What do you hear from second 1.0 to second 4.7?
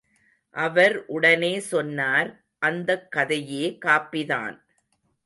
உடனே சொன்னார் அந்தக் கதையே காப்பிதான்.